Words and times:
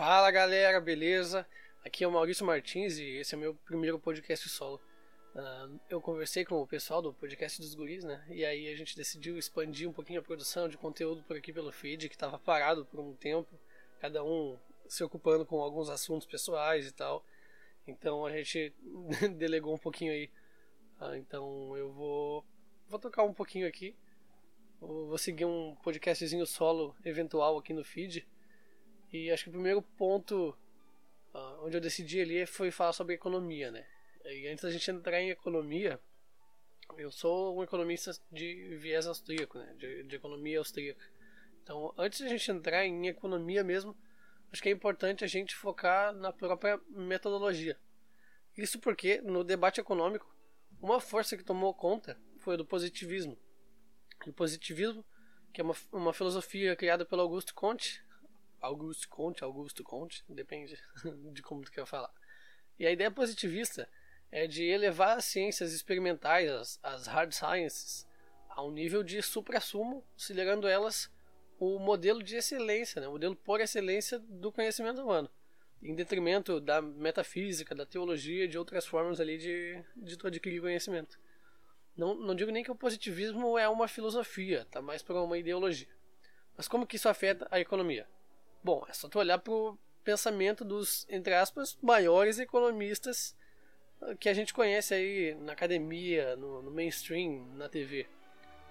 Fala 0.00 0.30
galera, 0.30 0.80
beleza? 0.80 1.46
Aqui 1.84 2.04
é 2.04 2.08
o 2.08 2.10
Maurício 2.10 2.46
Martins 2.46 2.96
e 2.96 3.04
esse 3.18 3.34
é 3.34 3.36
o 3.36 3.40
meu 3.40 3.54
primeiro 3.54 3.98
podcast 3.98 4.48
solo. 4.48 4.80
Uh, 5.34 5.78
eu 5.90 6.00
conversei 6.00 6.42
com 6.42 6.54
o 6.54 6.66
pessoal 6.66 7.02
do 7.02 7.12
podcast 7.12 7.60
dos 7.60 7.74
guris, 7.74 8.02
né? 8.02 8.24
E 8.30 8.42
aí 8.42 8.72
a 8.72 8.74
gente 8.74 8.96
decidiu 8.96 9.36
expandir 9.36 9.86
um 9.86 9.92
pouquinho 9.92 10.20
a 10.20 10.22
produção 10.22 10.70
de 10.70 10.78
conteúdo 10.78 11.22
por 11.24 11.36
aqui 11.36 11.52
pelo 11.52 11.70
feed, 11.70 12.08
que 12.08 12.14
estava 12.14 12.38
parado 12.38 12.86
por 12.86 12.98
um 12.98 13.14
tempo, 13.14 13.60
cada 14.00 14.24
um 14.24 14.58
se 14.88 15.04
ocupando 15.04 15.44
com 15.44 15.60
alguns 15.60 15.90
assuntos 15.90 16.26
pessoais 16.26 16.86
e 16.86 16.92
tal. 16.92 17.22
Então 17.86 18.24
a 18.24 18.32
gente 18.32 18.72
delegou 19.36 19.74
um 19.74 19.78
pouquinho 19.78 20.12
aí. 20.12 20.30
Uh, 20.98 21.14
então 21.16 21.76
eu 21.76 21.92
vou, 21.92 22.42
vou 22.88 22.98
tocar 22.98 23.22
um 23.24 23.34
pouquinho 23.34 23.68
aqui. 23.68 23.94
Vou 24.80 25.18
seguir 25.18 25.44
um 25.44 25.76
podcastzinho 25.82 26.46
solo 26.46 26.96
eventual 27.04 27.58
aqui 27.58 27.74
no 27.74 27.84
feed. 27.84 28.26
E 29.12 29.30
acho 29.30 29.44
que 29.44 29.50
o 29.50 29.52
primeiro 29.52 29.82
ponto 29.82 30.56
uh, 31.34 31.64
onde 31.64 31.76
eu 31.76 31.80
decidi 31.80 32.20
ali 32.20 32.46
foi 32.46 32.70
falar 32.70 32.92
sobre 32.92 33.14
economia, 33.14 33.70
né? 33.70 33.86
E 34.24 34.46
antes 34.48 34.62
da 34.62 34.70
gente 34.70 34.90
entrar 34.90 35.20
em 35.20 35.30
economia, 35.30 36.00
eu 36.96 37.10
sou 37.10 37.58
um 37.58 37.62
economista 37.62 38.12
de 38.30 38.76
viés 38.76 39.06
austríaco, 39.06 39.58
né? 39.58 39.74
De, 39.78 40.04
de 40.04 40.16
economia 40.16 40.58
austríaca. 40.58 41.00
Então, 41.62 41.92
antes 41.96 42.18
de 42.18 42.24
a 42.24 42.28
gente 42.28 42.50
entrar 42.50 42.84
em 42.84 43.08
economia 43.08 43.64
mesmo, 43.64 43.96
acho 44.52 44.62
que 44.62 44.68
é 44.68 44.72
importante 44.72 45.24
a 45.24 45.26
gente 45.28 45.54
focar 45.54 46.12
na 46.12 46.32
própria 46.32 46.80
metodologia. 46.88 47.78
Isso 48.56 48.78
porque, 48.78 49.20
no 49.20 49.44
debate 49.44 49.80
econômico, 49.80 50.34
uma 50.80 51.00
força 51.00 51.36
que 51.36 51.44
tomou 51.44 51.74
conta 51.74 52.18
foi 52.38 52.54
a 52.54 52.56
do 52.56 52.64
positivismo. 52.64 53.38
o 54.26 54.32
positivismo, 54.32 55.04
que 55.52 55.60
é 55.60 55.64
uma, 55.64 55.74
uma 55.92 56.12
filosofia 56.12 56.74
criada 56.76 57.04
pelo 57.04 57.22
Augusto 57.22 57.54
Comte, 57.54 58.02
Augusto 58.60 59.08
Comte, 59.08 59.42
Augusto 59.42 59.82
Comte, 59.82 60.24
depende 60.28 60.78
de 61.32 61.42
como 61.42 61.62
tu 61.62 61.72
quer 61.72 61.86
falar. 61.86 62.12
E 62.78 62.86
a 62.86 62.90
ideia 62.90 63.10
positivista 63.10 63.88
é 64.30 64.46
de 64.46 64.64
elevar 64.64 65.18
as 65.18 65.24
ciências 65.24 65.72
experimentais, 65.72 66.50
as, 66.50 66.80
as 66.82 67.06
hard 67.06 67.32
sciences, 67.32 68.06
a 68.48 68.62
um 68.62 68.70
nível 68.70 69.02
de 69.02 69.20
supra-sumo, 69.22 70.04
considerando 70.12 70.68
elas 70.68 71.10
o 71.58 71.78
modelo 71.78 72.22
de 72.22 72.36
excelência, 72.36 73.00
né? 73.00 73.08
o 73.08 73.12
modelo 73.12 73.36
por 73.36 73.60
excelência 73.60 74.18
do 74.18 74.50
conhecimento 74.50 75.02
humano, 75.02 75.28
em 75.82 75.94
detrimento 75.94 76.60
da 76.60 76.80
metafísica, 76.80 77.74
da 77.74 77.84
teologia 77.84 78.44
e 78.44 78.48
de 78.48 78.58
outras 78.58 78.86
formas 78.86 79.20
ali 79.20 79.36
de, 79.36 79.84
de 79.96 80.16
tu 80.16 80.26
adquirir 80.26 80.60
conhecimento. 80.60 81.18
Não, 81.96 82.14
não 82.14 82.34
digo 82.34 82.50
nem 82.50 82.64
que 82.64 82.70
o 82.70 82.74
positivismo 82.74 83.58
é 83.58 83.68
uma 83.68 83.88
filosofia, 83.88 84.66
tá 84.70 84.80
mais 84.80 85.02
para 85.02 85.20
uma 85.20 85.36
ideologia. 85.36 85.88
Mas 86.56 86.66
como 86.66 86.86
que 86.86 86.96
isso 86.96 87.08
afeta 87.08 87.46
a 87.50 87.60
economia? 87.60 88.06
Bom, 88.62 88.84
é 88.88 88.92
só 88.92 89.08
tu 89.08 89.18
olhar 89.18 89.38
para 89.38 89.52
o 89.54 89.78
pensamento 90.04 90.64
dos, 90.64 91.06
entre 91.08 91.34
aspas, 91.34 91.78
maiores 91.80 92.38
economistas 92.38 93.34
ah, 94.02 94.14
que 94.14 94.28
a 94.28 94.34
gente 94.34 94.52
conhece 94.52 94.92
aí 94.92 95.34
na 95.40 95.52
academia, 95.52 96.36
no, 96.36 96.62
no 96.62 96.70
mainstream, 96.70 97.46
na 97.54 97.70
TV. 97.70 98.06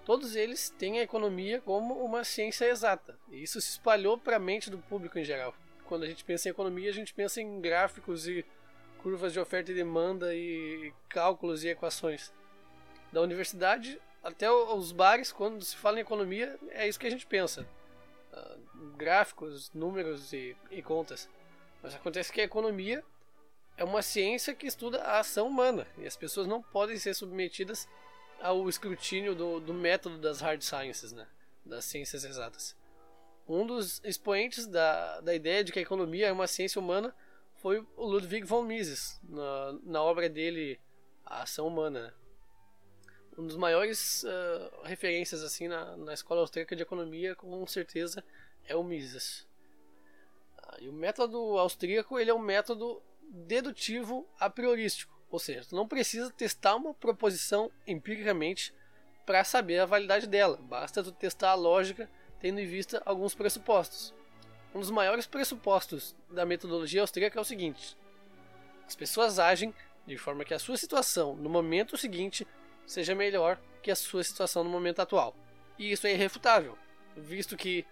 Todos 0.06 0.36
eles 0.36 0.70
têm 0.70 1.00
a 1.00 1.04
economia 1.04 1.59
como 1.62 1.96
uma 2.04 2.23
ciência 2.23 2.66
exata. 2.66 3.18
E 3.31 3.42
isso 3.42 3.59
se 3.59 3.72
espalhou 3.72 4.18
para 4.18 4.36
a 4.36 4.40
mente 4.40 4.70
do 4.70 4.78
público 4.78 5.18
em 5.18 5.23
geral. 5.23 5.56
Quando 5.86 6.03
a 6.03 6.08
gente 6.08 6.24
pensa 6.24 6.48
em 6.48 6.52
economia, 6.52 6.90
a 6.90 6.94
gente 6.94 7.14
pensa 7.14 7.42
em 7.42 7.59
gráficos 7.59 8.28
e 8.28 8.46
curvas 9.00 9.34
de 9.34 9.40
oferta 9.40 9.72
e 9.72 9.76
demanda 9.76 10.36
e 10.36 10.94
cálculos 11.09 11.64
e 11.64 11.70
equações. 11.70 12.31
Da 13.12 13.22
universidade 13.22 14.00
até 14.22 14.52
os 14.52 14.92
bares, 14.92 15.31
quando 15.31 15.64
se 15.64 15.76
fala 15.76 15.98
em 15.98 16.02
economia, 16.02 16.59
é 16.70 16.88
isso 16.88 17.00
que 17.00 17.08
a 17.08 17.12
gente 17.12 17.26
pensa 17.26 17.68
gráficos, 18.97 19.72
números 19.73 20.33
e, 20.33 20.55
e 20.72 20.81
contas. 20.81 21.30
Mas 21.81 21.95
acontece 21.95 22.31
que 22.31 22.41
a 22.41 22.45
economia 22.45 23.03
é 23.77 23.83
uma 23.83 24.02
ciência 24.02 24.53
que 24.53 24.67
estuda 24.67 25.02
a 25.02 25.19
ação 25.19 25.47
humana 25.47 25.88
e 25.97 26.05
as 26.05 26.16
pessoas 26.16 26.47
não 26.47 26.61
podem 26.61 26.97
ser 26.97 27.13
submetidas 27.13 27.88
ao 28.41 28.68
escrutínio 28.68 29.34
do, 29.35 29.59
do 29.59 29.73
método 29.73 30.18
das 30.18 30.41
hard 30.41 30.62
sciences, 30.62 31.12
né? 31.12 31.28
das 31.66 31.85
ciências 31.85 32.23
exatas. 32.23 32.75
Um 33.47 33.66
dos 33.66 34.01
expoentes 34.03 34.68
da, 34.68 35.22
da 35.22 35.34
ideia 35.34 35.63
de 35.63 35.72
que 35.72 35.79
a 35.79 35.81
economia 35.81 36.28
é 36.28 36.31
uma 36.31 36.47
ciência 36.47 36.79
humana 36.79 37.16
foi 37.56 37.85
o 37.97 38.06
Ludwig 38.06 38.45
von 38.45 38.63
Mises, 38.63 39.19
na, 39.23 39.79
na 39.84 40.01
obra 40.01 40.29
dele 40.29 40.79
A 41.25 41.44
Ação 41.44 41.68
Humana. 41.68 42.13
Um 43.39 43.47
dos 43.47 43.55
maiores 43.55 44.23
uh, 44.23 44.83
referências 44.83 45.41
assim 45.41 45.69
na, 45.69 45.95
na 45.95 46.13
escola 46.13 46.41
austríaca 46.41 46.75
de 46.75 46.83
economia, 46.83 47.33
com 47.35 47.66
certeza, 47.66 48.22
é 48.67 48.75
o 48.75 48.83
Mises. 48.83 49.47
Ah, 50.57 50.75
e 50.81 50.89
o 50.89 50.91
método 50.91 51.38
austríaco 51.57 52.19
ele 52.19 52.29
é 52.29 52.33
um 52.33 52.39
método 52.39 53.01
dedutivo 53.22 54.27
a 54.38 54.50
priorístico, 54.50 55.17
ou 55.31 55.39
seja, 55.39 55.63
tu 55.69 55.73
não 55.73 55.88
precisa 55.88 56.29
testar 56.31 56.75
uma 56.75 56.94
proposição 56.94 57.72
empiricamente 57.88 58.73
para 59.25 59.45
saber 59.45 59.79
a 59.79 59.85
validade 59.85 60.27
dela, 60.27 60.57
basta 60.57 61.01
tu 61.01 61.13
testar 61.13 61.51
a 61.51 61.56
lógica 61.56 62.09
tendo 62.41 62.59
em 62.59 62.66
vista 62.66 63.01
alguns 63.06 63.33
pressupostos. 63.33 64.13
Um 64.75 64.81
dos 64.81 64.91
maiores 64.91 65.25
pressupostos 65.25 66.13
da 66.29 66.45
metodologia 66.45 67.00
austríaca 67.00 67.39
é 67.39 67.41
o 67.41 67.45
seguinte: 67.45 67.95
as 68.85 68.97
pessoas 68.97 69.39
agem 69.39 69.73
de 70.06 70.17
forma 70.17 70.44
que 70.44 70.53
a 70.53 70.59
sua 70.59 70.75
situação 70.75 71.38
no 71.38 71.50
momento 71.50 71.95
seguinte 71.95 72.45
seja 72.89 73.16
melhor 73.16 73.59
que 73.81 73.91
a 73.91 73.95
sua 73.95 74.23
situação 74.23 74.63
no 74.63 74.69
momento 74.69 75.01
atual. 75.01 75.35
E 75.77 75.91
isso 75.91 76.07
é 76.07 76.11
irrefutável, 76.11 76.77
visto 77.16 77.55
que 77.55 77.85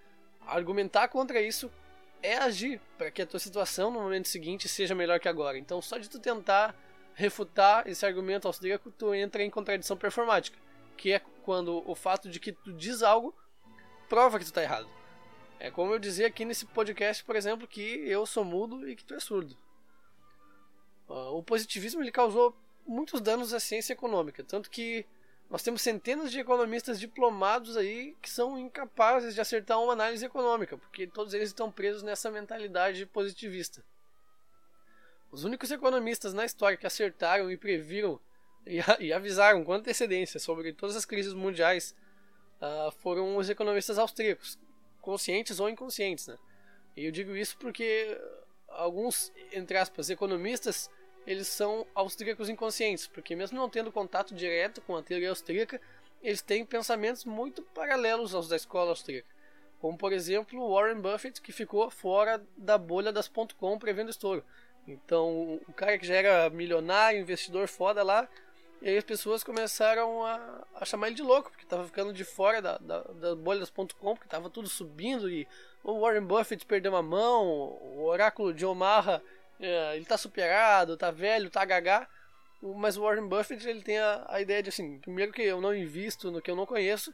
Argumentar 0.47 1.09
contra 1.09 1.41
isso 1.41 1.69
é 2.23 2.37
agir 2.37 2.79
para 2.97 3.11
que 3.11 3.21
a 3.21 3.27
tua 3.27 3.39
situação 3.39 3.91
no 3.91 3.99
momento 3.99 4.29
seguinte 4.29 4.67
seja 4.69 4.95
melhor 4.95 5.19
que 5.19 5.27
agora. 5.27 5.57
Então, 5.57 5.81
só 5.81 5.97
de 5.97 6.09
tu 6.09 6.19
tentar 6.19 6.73
refutar 7.13 7.85
esse 7.85 8.05
argumento 8.05 8.47
austríaco, 8.47 8.89
tu 8.89 9.13
entra 9.13 9.43
em 9.43 9.49
contradição 9.49 9.97
performática, 9.97 10.57
que 10.95 11.11
é 11.11 11.21
quando 11.43 11.83
o 11.85 11.93
fato 11.95 12.29
de 12.29 12.39
que 12.39 12.53
tu 12.53 12.71
diz 12.71 13.03
algo 13.03 13.35
prova 14.07 14.39
que 14.39 14.45
tu 14.45 14.47
está 14.47 14.63
errado. 14.63 14.87
É 15.59 15.69
como 15.69 15.93
eu 15.93 15.99
dizia 15.99 16.27
aqui 16.27 16.45
nesse 16.45 16.65
podcast, 16.65 17.23
por 17.23 17.35
exemplo, 17.35 17.67
que 17.67 17.81
eu 17.81 18.25
sou 18.25 18.45
mudo 18.45 18.87
e 18.87 18.95
que 18.95 19.03
tu 19.03 19.15
é 19.15 19.19
surdo. 19.19 19.57
Uh, 21.09 21.35
o 21.35 21.43
positivismo 21.43 22.01
ele 22.01 22.11
causou 22.11 22.55
muitos 22.87 23.21
danos 23.21 23.53
à 23.53 23.59
ciência 23.59 23.93
econômica, 23.93 24.43
tanto 24.43 24.69
que 24.69 25.05
nós 25.49 25.63
temos 25.63 25.81
centenas 25.81 26.31
de 26.31 26.39
economistas 26.39 26.99
diplomados 26.99 27.77
aí 27.77 28.15
que 28.21 28.29
são 28.29 28.57
incapazes 28.57 29.33
de 29.33 29.41
acertar 29.41 29.81
uma 29.81 29.93
análise 29.93 30.25
econômica, 30.25 30.77
porque 30.77 31.07
todos 31.07 31.33
eles 31.33 31.49
estão 31.49 31.71
presos 31.71 32.03
nessa 32.03 32.29
mentalidade 32.29 33.05
positivista. 33.05 33.83
Os 35.31 35.43
únicos 35.43 35.71
economistas 35.71 36.33
na 36.33 36.45
história 36.45 36.77
que 36.77 36.87
acertaram 36.87 37.51
e 37.51 37.57
previram 37.57 38.19
e, 38.99 39.13
avisaram 39.13 39.63
com 39.63 39.73
antecedência 39.73 40.39
sobre 40.39 40.73
todas 40.73 40.95
as 40.95 41.05
crises 41.05 41.33
mundiais 41.33 41.95
uh, 42.61 42.91
foram 42.99 43.37
os 43.37 43.49
economistas 43.49 43.97
austríacos, 43.97 44.59
conscientes 45.01 45.59
ou 45.59 45.69
inconscientes. 45.69 46.27
Né? 46.27 46.37
E 46.95 47.05
eu 47.05 47.11
digo 47.11 47.35
isso 47.35 47.57
porque 47.57 48.19
alguns, 48.67 49.31
entre 49.53 49.77
aspas, 49.77 50.09
economistas 50.09 50.89
eles 51.27 51.49
são 51.49 51.85
austríacos 51.93 52.47
inconscientes, 52.47 53.05
porque 53.05 53.35
mesmo 53.35 53.59
não 53.59 53.69
tendo 53.69 53.91
contato 53.91 54.33
direto 54.33 54.79
com 54.81 54.95
a 54.95 55.03
teoria 55.03 55.29
austríaca, 55.29 55.79
eles 56.23 56.41
têm 56.41 56.65
pensamentos 56.65 57.25
muito 57.25 57.61
paralelos 57.61 58.33
aos 58.33 58.47
da 58.47 58.55
escola 58.55 58.91
austríaca. 58.91 59.27
Como, 59.79 59.97
por 59.97 60.13
exemplo, 60.13 60.73
Warren 60.73 61.01
Buffett, 61.01 61.41
que 61.41 61.51
ficou 61.51 61.91
fora 61.91 62.41
da 62.55 62.77
bolha 62.77 63.11
das 63.11 63.27
.com 63.27 63.77
prevendo 63.77 64.09
estouro. 64.09 64.43
Então, 64.87 65.59
o 65.67 65.73
cara 65.73 65.97
que 65.97 66.07
já 66.07 66.15
era 66.15 66.49
milionário, 66.49 67.19
investidor 67.19 67.67
foda 67.67 68.01
lá, 68.01 68.27
e 68.81 68.87
aí 68.89 68.97
as 68.97 69.03
pessoas 69.03 69.43
começaram 69.43 70.23
a, 70.25 70.65
a 70.75 70.85
chamar 70.85 71.07
ele 71.07 71.17
de 71.17 71.23
louco, 71.23 71.49
porque 71.49 71.65
estava 71.65 71.83
ficando 71.83 72.13
de 72.13 72.23
fora 72.23 72.61
da, 72.61 72.77
da, 72.77 73.01
da 73.01 73.35
bolha 73.35 73.59
das 73.59 73.69
.com, 73.69 74.13
porque 74.13 74.27
estava 74.27 74.49
tudo 74.49 74.69
subindo 74.69 75.29
e 75.29 75.45
o 75.83 75.99
Warren 75.99 76.23
Buffett 76.23 76.65
perdeu 76.65 76.93
uma 76.93 77.03
mão, 77.03 77.45
o 77.47 78.05
oráculo 78.05 78.53
de 78.53 78.65
Omaha 78.65 79.21
é, 79.59 79.95
ele 79.95 80.05
tá 80.05 80.17
superado, 80.17 80.97
tá 80.97 81.11
velho, 81.11 81.49
tá 81.49 81.65
gagá. 81.65 82.07
Mas 82.61 82.97
o 82.97 83.03
Warren 83.03 83.27
Buffett 83.27 83.67
ele 83.67 83.81
tem 83.81 83.99
a, 83.99 84.25
a 84.27 84.41
ideia 84.41 84.63
de 84.63 84.69
assim, 84.69 84.99
primeiro 84.99 85.31
que 85.31 85.41
eu 85.41 85.61
não 85.61 85.75
invisto 85.75 86.31
no 86.31 86.41
que 86.41 86.49
eu 86.49 86.55
não 86.55 86.65
conheço 86.65 87.13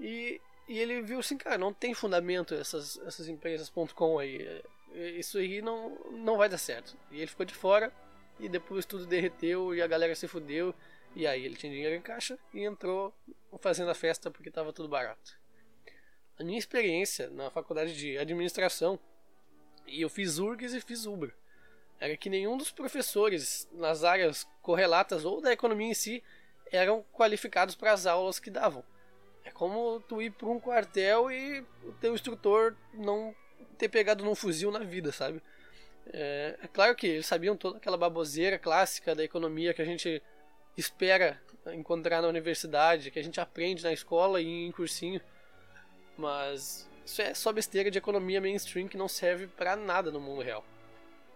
e, 0.00 0.40
e 0.66 0.78
ele 0.78 1.02
viu 1.02 1.18
assim, 1.18 1.36
cara, 1.36 1.58
não 1.58 1.72
tem 1.72 1.92
fundamento 1.92 2.54
essas, 2.54 2.98
essas 3.06 3.28
empresas.com 3.28 4.18
aí. 4.18 4.62
É, 4.94 5.10
isso 5.10 5.38
aí 5.38 5.60
não, 5.60 5.90
não 6.10 6.36
vai 6.36 6.48
dar 6.48 6.58
certo. 6.58 6.96
E 7.10 7.18
ele 7.18 7.26
ficou 7.26 7.44
de 7.44 7.54
fora 7.54 7.92
e 8.40 8.48
depois 8.48 8.86
tudo 8.86 9.06
derreteu 9.06 9.74
e 9.74 9.82
a 9.82 9.86
galera 9.86 10.14
se 10.14 10.26
fudeu. 10.26 10.74
E 11.14 11.26
aí 11.26 11.44
ele 11.44 11.56
tinha 11.56 11.70
dinheiro 11.70 11.94
em 11.94 12.00
caixa 12.00 12.38
e 12.54 12.64
entrou 12.64 13.14
fazendo 13.60 13.90
a 13.90 13.94
festa 13.94 14.30
porque 14.30 14.48
estava 14.48 14.72
tudo 14.72 14.88
barato. 14.88 15.38
A 16.38 16.42
minha 16.42 16.58
experiência 16.58 17.28
na 17.28 17.50
faculdade 17.50 17.94
de 17.94 18.16
administração, 18.16 18.98
e 19.86 20.00
eu 20.00 20.08
fiz 20.08 20.38
URGS 20.38 20.72
e 20.72 20.80
fiz 20.80 21.04
UBRA 21.04 21.34
era 22.02 22.16
que 22.16 22.28
nenhum 22.28 22.56
dos 22.56 22.72
professores 22.72 23.68
nas 23.70 24.02
áreas 24.02 24.44
correlatas 24.60 25.24
ou 25.24 25.40
da 25.40 25.52
economia 25.52 25.86
em 25.86 25.94
si 25.94 26.20
eram 26.72 27.04
qualificados 27.12 27.76
para 27.76 27.92
as 27.92 28.06
aulas 28.06 28.40
que 28.40 28.50
davam. 28.50 28.82
É 29.44 29.52
como 29.52 30.00
tu 30.08 30.20
ir 30.20 30.32
para 30.32 30.48
um 30.48 30.58
quartel 30.58 31.30
e 31.30 31.60
o 31.84 31.92
teu 32.00 32.12
instrutor 32.12 32.76
não 32.92 33.32
ter 33.78 33.88
pegado 33.88 34.24
num 34.24 34.34
fuzil 34.34 34.72
na 34.72 34.80
vida, 34.80 35.12
sabe? 35.12 35.40
É, 36.12 36.58
é, 36.60 36.66
claro 36.66 36.96
que 36.96 37.06
eles 37.06 37.26
sabiam 37.26 37.56
toda 37.56 37.76
aquela 37.76 37.96
baboseira 37.96 38.58
clássica 38.58 39.14
da 39.14 39.22
economia 39.22 39.72
que 39.72 39.80
a 39.80 39.84
gente 39.84 40.20
espera 40.76 41.40
encontrar 41.72 42.20
na 42.20 42.26
universidade, 42.26 43.12
que 43.12 43.18
a 43.20 43.22
gente 43.22 43.40
aprende 43.40 43.84
na 43.84 43.92
escola 43.92 44.40
e 44.40 44.66
em 44.66 44.72
cursinho. 44.72 45.20
Mas 46.18 46.90
isso 47.06 47.22
é 47.22 47.32
só 47.32 47.52
besteira 47.52 47.92
de 47.92 47.98
economia 47.98 48.40
mainstream 48.40 48.88
que 48.88 48.96
não 48.96 49.06
serve 49.06 49.46
para 49.46 49.76
nada 49.76 50.10
no 50.10 50.18
mundo 50.18 50.42
real. 50.42 50.64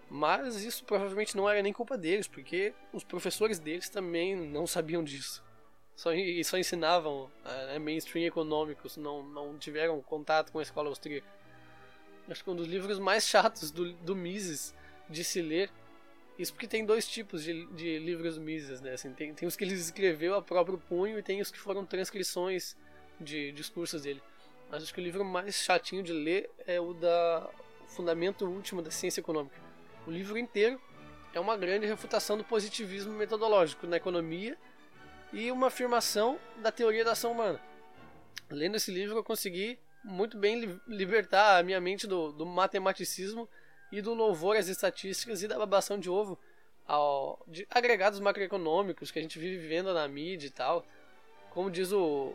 Mas 0.08 0.62
isso 0.62 0.84
provavelmente 0.84 1.36
não 1.36 1.48
era 1.48 1.60
nem 1.62 1.72
culpa 1.72 1.98
deles, 1.98 2.28
porque 2.28 2.72
os 2.92 3.02
professores 3.02 3.58
deles 3.58 3.88
também 3.88 4.36
não 4.36 4.66
sabiam 4.66 5.02
disso. 5.02 5.44
Só, 5.96 6.10
só 6.44 6.58
ensinavam 6.58 7.30
é, 7.44 7.78
mainstream 7.78 8.26
econômicos, 8.26 8.96
não, 8.96 9.22
não 9.22 9.58
tiveram 9.58 10.00
contato 10.02 10.52
com 10.52 10.58
a 10.58 10.62
escola 10.62 10.88
austríaca. 10.88 11.26
Acho 12.28 12.44
que 12.44 12.50
um 12.50 12.56
dos 12.56 12.68
livros 12.68 12.98
mais 12.98 13.26
chatos 13.26 13.70
do, 13.70 13.92
do 13.94 14.14
Mises 14.14 14.74
de 15.08 15.24
se 15.24 15.40
ler. 15.40 15.70
Isso 16.38 16.52
porque 16.52 16.68
tem 16.68 16.84
dois 16.84 17.08
tipos 17.08 17.42
de, 17.42 17.66
de 17.72 17.98
livros 17.98 18.36
Mises, 18.36 18.80
né? 18.80 18.92
Assim, 18.92 19.12
tem, 19.12 19.32
tem 19.32 19.48
os 19.48 19.56
que 19.56 19.64
ele 19.64 19.74
escreveu 19.74 20.34
a 20.34 20.42
próprio 20.42 20.76
punho 20.76 21.18
e 21.18 21.22
tem 21.22 21.40
os 21.40 21.50
que 21.50 21.58
foram 21.58 21.86
transcrições 21.86 22.76
de 23.18 23.52
discursos 23.52 24.02
dele. 24.02 24.22
Mas 24.70 24.82
acho 24.82 24.92
que 24.92 25.00
o 25.00 25.02
livro 25.02 25.24
mais 25.24 25.54
chatinho 25.54 26.02
de 26.02 26.12
ler 26.12 26.50
é 26.66 26.80
o 26.80 26.92
da 26.92 27.48
Fundamento 27.88 28.44
Último 28.44 28.82
da 28.82 28.90
Ciência 28.90 29.20
Econômica. 29.20 29.65
O 30.06 30.10
livro 30.10 30.38
inteiro 30.38 30.80
é 31.34 31.40
uma 31.40 31.56
grande 31.56 31.84
refutação 31.84 32.38
do 32.38 32.44
positivismo 32.44 33.12
metodológico 33.12 33.86
na 33.86 33.96
economia 33.96 34.56
e 35.32 35.50
uma 35.50 35.66
afirmação 35.66 36.38
da 36.58 36.70
teoria 36.70 37.04
da 37.04 37.12
ação 37.12 37.32
humana. 37.32 37.60
Lendo 38.48 38.76
esse 38.76 38.92
livro 38.92 39.18
eu 39.18 39.24
consegui 39.24 39.78
muito 40.04 40.38
bem 40.38 40.80
libertar 40.86 41.58
a 41.58 41.62
minha 41.64 41.80
mente 41.80 42.06
do, 42.06 42.30
do 42.30 42.46
matematicismo 42.46 43.48
e 43.90 44.00
do 44.00 44.14
louvor 44.14 44.56
às 44.56 44.68
estatísticas 44.68 45.42
e 45.42 45.48
da 45.48 45.58
babação 45.58 45.98
de 45.98 46.08
ovo 46.08 46.38
ao, 46.86 47.42
de 47.48 47.66
agregados 47.68 48.20
macroeconômicos 48.20 49.10
que 49.10 49.18
a 49.18 49.22
gente 49.22 49.40
vive 49.40 49.58
vivendo 49.58 49.92
na 49.92 50.06
mídia 50.06 50.46
e 50.46 50.50
tal. 50.50 50.86
Como 51.50 51.68
diz 51.68 51.90
o, 51.90 52.32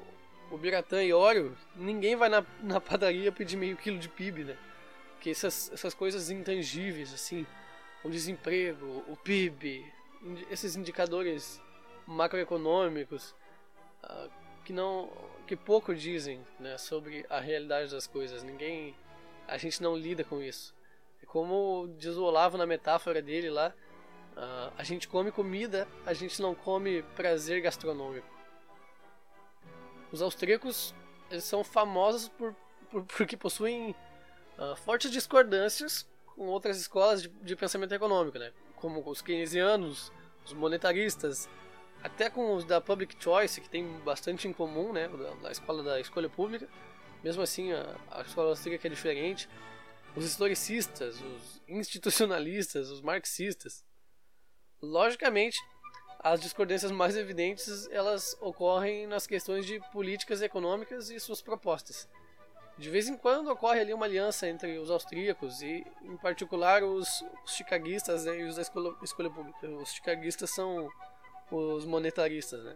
o 0.52 0.58
Biratã 0.58 1.02
Iório, 1.02 1.58
ninguém 1.76 2.18
vai 2.18 2.28
na, 2.28 2.46
na 2.62 2.82
padaria 2.82 3.32
pedir 3.32 3.56
meio 3.56 3.78
quilo 3.78 3.98
de 3.98 4.10
PIB, 4.10 4.44
né? 4.44 4.58
Que 5.22 5.30
essas, 5.30 5.72
essas 5.72 5.94
coisas 5.94 6.30
intangíveis, 6.30 7.14
assim, 7.14 7.46
o 8.04 8.10
desemprego, 8.10 9.04
o 9.08 9.16
PIB, 9.16 9.86
esses 10.50 10.76
indicadores 10.76 11.62
macroeconômicos 12.06 13.36
uh, 14.04 14.30
que 14.64 14.74
não 14.74 15.10
que 15.48 15.56
pouco 15.56 15.94
dizem 15.94 16.46
né, 16.60 16.78
sobre 16.78 17.26
a 17.30 17.40
realidade 17.40 17.92
das 17.92 18.08
coisas. 18.08 18.42
Ninguém, 18.42 18.96
a 19.48 19.58
gente 19.58 19.82
não 19.82 19.98
lida 19.98 20.24
com 20.24 20.42
isso. 20.42 20.74
É 21.22 21.26
como 21.26 21.94
diz 21.98 22.16
o 22.16 22.24
Olavo 22.24 22.58
na 22.58 22.66
metáfora 22.66 23.22
dele 23.22 23.50
lá, 23.50 23.74
uh, 24.38 24.74
a 24.78 24.84
gente 24.84 25.08
come 25.08 25.32
comida, 25.32 25.88
a 26.06 26.14
gente 26.14 26.42
não 26.42 26.56
come 26.56 27.04
prazer 27.16 27.62
gastronômico. 27.62 28.28
Os 30.12 30.22
austríacos 30.22 30.94
eles 31.30 31.44
são 31.44 31.64
famosos 31.64 32.30
por, 32.30 32.56
por 32.90 33.04
porque 33.18 33.36
possuem 33.36 33.96
uh, 34.58 34.76
fortes 34.76 35.12
discordâncias 35.12 36.08
com 36.36 36.48
outras 36.48 36.80
escolas 36.80 37.22
de, 37.22 37.30
de 37.30 37.56
pensamento 37.56 37.94
econômico, 37.94 38.38
né? 38.38 38.52
como 38.82 39.08
os 39.08 39.22
keynesianos, 39.22 40.12
os 40.44 40.54
monetaristas, 40.54 41.48
até 42.02 42.30
com 42.30 42.56
os 42.56 42.66
da 42.66 42.82
Public 42.82 43.16
Choice, 43.20 43.62
que 43.62 43.70
tem 43.70 43.88
bastante 44.00 44.48
em 44.48 44.54
comum, 44.54 44.92
né, 44.92 45.08
da, 45.42 45.52
escola 45.52 45.84
da 45.84 46.00
escolha 46.00 46.28
pública, 46.28 46.68
mesmo 47.24 47.44
assim 47.44 47.72
a, 47.72 47.96
a 48.10 48.22
escola 48.22 48.50
austríaca 48.50 48.88
é 48.88 48.90
diferente, 48.90 49.48
os 50.16 50.26
historicistas, 50.26 51.22
os 51.22 51.62
institucionalistas, 51.68 52.90
os 52.90 53.02
marxistas. 53.02 53.86
Logicamente, 54.82 55.60
as 56.20 56.42
discordâncias 56.42 56.92
mais 56.92 57.16
evidentes 57.16 57.88
elas 57.92 58.36
ocorrem 58.42 59.06
nas 59.06 59.28
questões 59.28 59.66
de 59.66 59.80
políticas 59.92 60.42
econômicas 60.42 61.12
e 61.12 61.20
suas 61.20 61.42
propostas. 61.42 62.10
De 62.82 62.90
vez 62.90 63.08
em 63.08 63.16
quando 63.16 63.52
ocorre 63.52 63.80
ali 63.80 63.94
uma 63.94 64.08
aliança 64.08 64.48
entre 64.48 64.80
os 64.80 64.90
austríacos 64.90 65.62
e, 65.62 65.86
em 66.02 66.18
particular, 66.18 66.84
os, 66.84 67.24
os 67.46 67.54
chicaguistas 67.56 68.26
né, 68.26 68.40
e 68.40 68.44
os 68.44 68.56
da 68.56 68.64
escolha, 68.64 68.96
escolha 69.04 69.30
pública. 69.30 69.68
Os 69.70 69.94
chicaguistas 69.94 70.50
são 70.50 70.90
os 71.52 71.86
monetaristas, 71.86 72.64
né? 72.64 72.76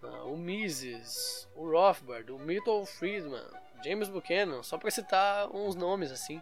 Ah, 0.00 0.24
o 0.26 0.36
Mises, 0.36 1.48
o 1.56 1.68
Rothbard, 1.68 2.30
o 2.30 2.38
Milton 2.38 2.86
Friedman, 2.86 3.50
James 3.84 4.08
Buchanan, 4.08 4.62
só 4.62 4.78
para 4.78 4.92
citar 4.92 5.50
uns 5.50 5.74
nomes 5.74 6.12
assim. 6.12 6.40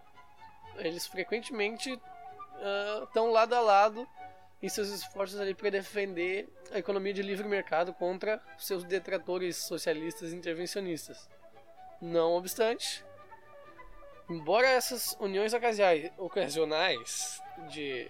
Eles 0.76 1.06
frequentemente 1.06 1.98
estão 3.04 3.30
uh, 3.30 3.32
lado 3.32 3.54
a 3.54 3.60
lado 3.60 4.06
em 4.62 4.68
seus 4.68 4.88
esforços 4.88 5.40
ali 5.40 5.54
para 5.54 5.70
defender 5.70 6.46
a 6.70 6.78
economia 6.78 7.14
de 7.14 7.22
livre 7.22 7.48
mercado 7.48 7.94
contra 7.94 8.42
seus 8.58 8.84
detratores 8.84 9.56
socialistas 9.56 10.34
e 10.34 10.36
intervencionistas. 10.36 11.26
Não 12.00 12.32
obstante, 12.32 13.04
embora 14.28 14.68
essas 14.68 15.16
uniões 15.20 15.52
ocasionais 16.16 17.42
de 17.68 18.08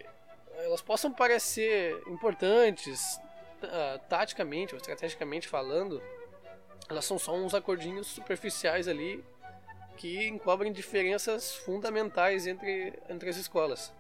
elas 0.58 0.82
possam 0.82 1.12
parecer 1.12 2.02
importantes 2.08 3.20
uh, 3.62 3.98
taticamente 4.08 4.74
ou 4.74 4.78
estrategicamente 4.78 5.48
falando, 5.48 6.02
elas 6.88 7.04
são 7.04 7.18
só 7.18 7.34
uns 7.34 7.54
acordinhos 7.54 8.08
superficiais 8.08 8.88
ali 8.88 9.24
que 9.96 10.28
encobrem 10.28 10.72
diferenças 10.72 11.54
fundamentais 11.54 12.46
entre, 12.46 12.92
entre 13.08 13.30
as 13.30 13.36
escolas. 13.36 13.92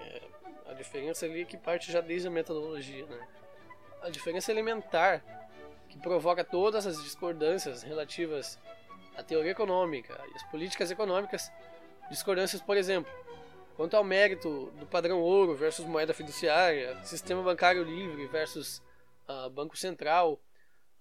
É, 0.00 0.22
a 0.70 0.72
diferença 0.72 1.26
ali 1.26 1.44
que 1.44 1.56
parte 1.56 1.92
já 1.92 2.00
desde 2.00 2.28
a 2.28 2.30
metodologia, 2.30 3.04
né? 3.06 3.28
A 4.02 4.10
diferença 4.10 4.50
elementar 4.50 5.22
que 5.88 5.98
provoca 5.98 6.42
todas 6.42 6.86
as 6.86 7.02
discordâncias 7.02 7.82
relativas 7.82 8.58
à 9.16 9.22
teoria 9.22 9.52
econômica 9.52 10.18
e 10.30 10.36
às 10.36 10.42
políticas 10.44 10.90
econômicas, 10.90 11.50
discordâncias, 12.10 12.62
por 12.62 12.76
exemplo, 12.76 13.12
Quanto 13.76 13.94
ao 13.94 14.02
mérito 14.02 14.70
do 14.78 14.86
padrão 14.86 15.20
ouro 15.20 15.54
versus 15.54 15.84
moeda 15.84 16.14
fiduciária, 16.14 16.96
sistema 17.04 17.42
bancário 17.42 17.84
livre 17.84 18.26
versus 18.26 18.82
uh, 19.28 19.50
banco 19.50 19.76
central, 19.76 20.40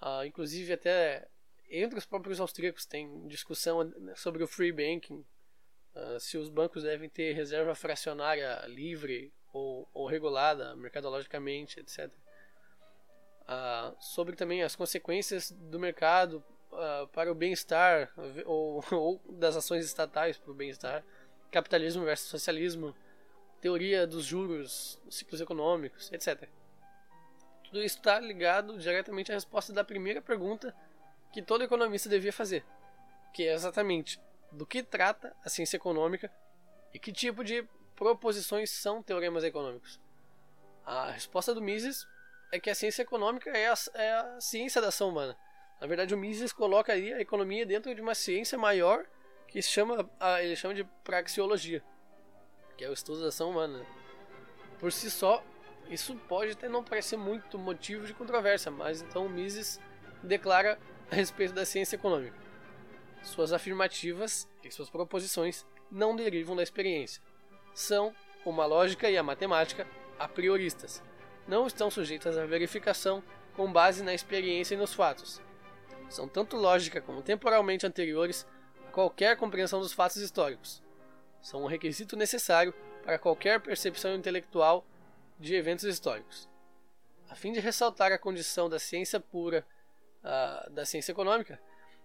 uh, 0.02 0.26
inclusive 0.26 0.74
até 0.74 1.26
entre 1.70 1.98
os 1.98 2.06
próprios 2.06 2.38
austríacos 2.42 2.86
tem 2.86 3.26
discussão 3.30 3.94
sobre 4.18 4.44
o 4.44 4.48
free 4.48 4.74
banking, 4.74 5.26
uh, 5.96 6.20
se 6.20 6.38
os 6.38 6.50
bancos 6.50 6.84
devem 6.84 7.10
ter 7.10 7.32
reserva 7.32 7.74
fracionária 7.76 8.62
livre 8.68 9.34
ou, 9.54 9.88
ou 9.94 10.06
regulada 10.06 10.76
mercadologicamente, 10.76 11.80
etc. 11.80 12.12
sobre 14.02 14.36
também 14.36 14.64
as 14.64 14.76
consequências 14.76 15.50
do 15.50 15.80
mercado 15.80 16.44
para 17.12 17.32
o 17.32 17.36
bem-estar 17.36 18.12
ou, 18.46 18.84
ou 18.92 19.22
das 19.30 19.56
ações 19.56 19.86
estatais 19.86 20.38
para 20.38 20.52
o 20.52 20.56
bem-estar 20.56 21.04
capitalismo 21.52 22.04
versus 22.04 22.28
socialismo, 22.28 22.94
teoria 23.62 24.06
dos 24.06 24.26
juros, 24.26 25.00
ciclos 25.10 25.40
econômicos, 25.40 26.12
etc. 26.12 26.50
Tudo 27.64 27.82
isso 27.82 27.98
está 27.98 28.20
ligado 28.20 28.78
diretamente 28.78 29.32
à 29.32 29.36
resposta 29.36 29.72
da 29.72 29.84
primeira 29.84 30.22
pergunta 30.22 30.76
que 31.32 31.42
todo 31.42 31.64
economista 31.64 32.10
devia 32.10 32.34
fazer, 32.34 32.66
que 33.34 33.48
é 33.48 33.54
exatamente 33.54 34.20
do 34.52 34.66
que 34.66 34.84
trata 34.84 35.36
a 35.44 35.50
ciência 35.50 35.78
econômica 35.78 36.32
e 36.94 37.00
que 37.00 37.12
tipo 37.12 37.44
de 37.44 37.66
proposições 37.96 38.70
são 38.70 39.02
teoremas 39.02 39.44
econômicos. 39.44 40.00
A 40.86 41.12
resposta 41.12 41.54
do 41.54 41.62
Mises 41.62 42.06
é 42.52 42.60
que 42.60 42.70
a 42.70 42.76
ciência 42.76 43.02
econômica 43.02 43.50
é 43.50 43.68
a, 43.68 43.74
é 43.96 44.12
a 44.12 44.42
ciência 44.42 44.82
da 44.82 44.90
ação 44.90 45.10
humana. 45.10 45.38
Na 45.80 45.88
verdade, 45.88 46.14
o 46.14 46.18
Mises 46.18 46.54
coloca 46.54 46.94
aí 46.94 47.14
a 47.14 47.20
economia 47.20 47.66
dentro 47.66 47.94
de 47.94 48.02
uma 48.02 48.16
ciência 48.16 48.58
maior 48.58 49.06
que 49.48 49.62
se 49.62 49.70
chama, 49.70 50.10
ele 50.42 50.56
chama 50.56 50.74
de 50.74 50.84
praxeologia, 51.04 51.84
que 52.78 52.84
é 52.84 52.90
o 52.90 52.94
estudo 52.94 53.22
da 53.22 53.28
ação 53.28 53.52
humana. 53.52 53.86
Por 54.80 54.92
si 54.92 55.12
só, 55.12 55.44
isso 55.90 56.16
pode 56.28 56.54
até 56.54 56.68
não 56.68 56.84
parecer 56.84 57.18
muito 57.18 57.58
motivo 57.58 58.06
de 58.06 58.14
controvérsia, 58.14 58.72
mas 58.72 59.02
então 59.02 59.30
Mises 59.30 59.80
declara 60.24 60.80
a 61.12 61.16
respeito 61.16 61.54
da 61.54 61.66
ciência 61.66 61.96
econômica. 61.96 62.38
Suas 63.22 63.54
afirmativas 63.54 64.48
e 64.64 64.72
suas 64.72 64.90
proposições 64.90 65.66
não 65.92 66.16
derivam 66.16 66.56
da 66.56 66.64
experiência. 66.64 67.22
São, 67.74 68.14
como 68.44 68.62
a 68.62 68.66
lógica 68.66 69.10
e 69.10 69.18
a 69.18 69.24
matemática, 69.24 69.88
a 70.18 70.28
prioristas. 70.28 71.04
Não 71.48 71.68
estão 71.68 71.92
sujeitas 71.92 72.38
à 72.38 72.46
verificação 72.46 73.24
com 73.56 73.72
base 73.72 74.04
na 74.04 74.14
experiência 74.14 74.74
e 74.74 74.78
nos 74.78 74.94
fatos. 74.94 75.42
São 76.16 76.30
tanto 76.30 76.56
lógica 76.56 77.02
como 77.02 77.22
temporalmente 77.22 77.86
anteriores 77.86 78.48
qualquer 78.94 79.36
compreensão 79.36 79.82
dos 79.82 79.92
fatos 79.92 80.16
históricos. 80.16 80.82
São 81.42 81.64
um 81.64 81.68
requisito 81.68 82.16
necessário 82.16 82.74
para 83.04 83.20
qualquer 83.20 83.60
percepção 83.60 84.16
intelectual 84.16 84.86
de 85.38 85.54
eventos 85.56 85.84
históricos. 85.84 86.48
A 87.30 87.36
fim 87.36 87.52
de 87.52 87.60
ressaltar 87.60 88.14
a 88.14 88.18
condição 88.18 88.70
da 88.70 88.80
ciência 88.80 89.20
pura, 89.20 89.68
uh, 90.24 90.70
da 90.72 90.86
ciência 90.86 91.12
econômica, 91.12 91.60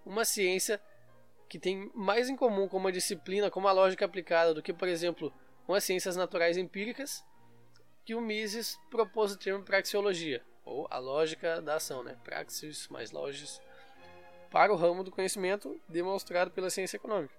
uma 0.05 0.25
ciência 0.25 0.83
que 1.49 1.61
tem 1.61 1.89
mais 1.95 2.29
em 2.29 2.35
comum 2.35 2.67
com 2.67 2.79
uma 2.79 2.91
disciplina 2.91 3.49
como 3.49 3.69
a 3.69 3.73
lógica 3.73 4.05
aplicada 4.05 4.53
do 4.53 4.61
que, 4.61 4.73
por 4.73 4.89
exemplo, 4.89 5.33
com 5.65 5.73
as 5.73 5.85
ciências 5.85 6.17
naturais 6.17 6.57
empíricas, 6.57 7.25
que 8.05 8.17
o 8.17 8.21
Mises 8.21 8.77
propôs 8.91 9.31
o 9.31 9.39
termo 9.39 9.65
praxeologia, 9.65 10.45
ou 10.65 10.89
a 10.91 10.99
lógica 10.99 11.63
da 11.63 11.77
ação, 11.77 12.03
né? 12.03 12.17
praxis 12.25 12.89
mais 12.89 13.13
logis, 13.13 13.61
para 14.51 14.73
o 14.73 14.77
ramo 14.77 15.05
do 15.05 15.11
conhecimento 15.11 15.81
demonstrado 15.89 16.51
pela 16.51 16.71
ciência 16.71 16.97
econômica. 16.97 17.35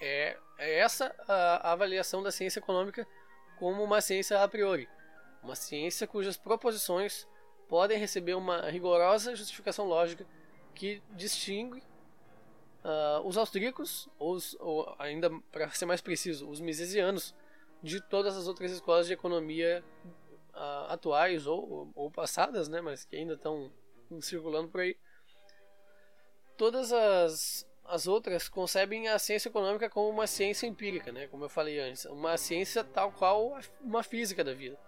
É, 0.00 0.36
é 0.58 0.78
essa 0.78 1.14
a, 1.28 1.72
avaliação 1.72 2.22
da 2.22 2.30
ciência 2.32 2.58
econômica 2.58 3.06
como 3.58 3.82
uma 3.82 4.00
ciência 4.00 4.42
a 4.42 4.48
priori, 4.48 4.88
uma 5.42 5.54
ciência 5.54 6.06
cujas 6.06 6.36
proposições 6.36 7.28
podem 7.68 7.98
receber 7.98 8.34
uma 8.34 8.68
rigorosa 8.70 9.36
justificação 9.36 9.86
lógica 9.86 10.26
que 10.74 11.02
distingue 11.10 11.82
uh, 12.84 13.26
os 13.26 13.36
austríacos, 13.36 14.08
ou, 14.18 14.34
os, 14.34 14.56
ou 14.58 14.94
ainda 14.98 15.30
para 15.52 15.68
ser 15.70 15.86
mais 15.86 16.00
preciso, 16.00 16.48
os 16.48 16.60
misesianos, 16.60 17.34
de 17.82 18.00
todas 18.00 18.36
as 18.36 18.46
outras 18.46 18.72
escolas 18.72 19.06
de 19.06 19.12
economia 19.12 19.84
uh, 20.54 20.92
atuais 20.92 21.46
ou, 21.46 21.90
ou 21.94 22.10
passadas, 22.10 22.68
né, 22.68 22.80
mas 22.80 23.04
que 23.04 23.16
ainda 23.16 23.34
estão 23.34 23.70
circulando 24.20 24.68
por 24.68 24.80
aí. 24.80 24.96
Todas 26.60 26.92
as, 26.92 27.66
as 27.86 28.06
outras 28.06 28.46
concebem 28.46 29.08
a 29.08 29.18
ciência 29.18 29.48
econômica 29.48 29.88
como 29.88 30.10
uma 30.10 30.26
ciência 30.26 30.66
empírica, 30.66 31.10
né, 31.10 31.26
como 31.28 31.46
eu 31.46 31.48
falei 31.48 31.80
antes, 31.80 32.04
uma 32.04 32.36
ciência 32.36 32.84
tal 32.84 33.12
qual 33.12 33.58
uma 33.80 34.02
física 34.02 34.44
da 34.44 34.52
vida. 34.52 34.78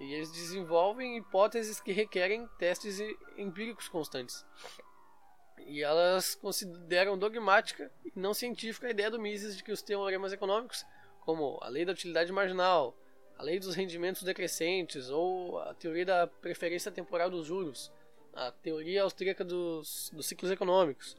E 0.00 0.14
eles 0.14 0.32
desenvolvem 0.32 1.16
hipóteses 1.16 1.80
que 1.80 1.92
requerem 1.92 2.48
testes 2.58 2.98
empíricos 3.36 3.86
constantes. 3.88 4.44
E 5.58 5.80
elas 5.80 6.34
consideram 6.34 7.16
dogmática 7.16 7.88
e 8.04 8.10
não 8.18 8.34
científica 8.34 8.88
a 8.88 8.90
ideia 8.90 9.08
do 9.08 9.20
Mises 9.20 9.56
de 9.56 9.62
que 9.62 9.70
os 9.70 9.80
teoremas 9.80 10.32
econômicos, 10.32 10.84
como 11.20 11.56
a 11.62 11.68
lei 11.68 11.84
da 11.84 11.92
utilidade 11.92 12.32
marginal, 12.32 12.98
a 13.38 13.44
lei 13.44 13.60
dos 13.60 13.76
rendimentos 13.76 14.24
decrescentes 14.24 15.08
ou 15.08 15.60
a 15.60 15.72
teoria 15.72 16.04
da 16.04 16.26
preferência 16.26 16.90
temporal 16.90 17.30
dos 17.30 17.46
juros, 17.46 17.92
a 18.34 18.50
teoria 18.50 19.02
austríaca 19.02 19.44
dos, 19.44 20.10
dos 20.12 20.26
ciclos 20.26 20.50
econômicos, 20.50 21.16